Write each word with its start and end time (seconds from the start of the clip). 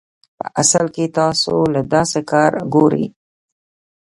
پۀ 0.37 0.45
اصل 0.61 0.85
کښې 0.95 1.05
تاسو 1.17 1.53
له 1.73 1.81
داسې 1.93 2.19
کار 2.31 2.51
ګوري 2.73 3.05